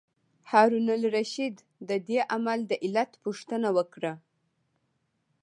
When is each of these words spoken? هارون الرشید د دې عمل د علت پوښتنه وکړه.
هارون 0.51 0.87
الرشید 0.97 1.55
د 1.89 1.91
دې 2.07 2.19
عمل 2.33 2.59
د 2.67 2.71
علت 2.85 3.11
پوښتنه 3.23 3.67
وکړه. 3.77 4.13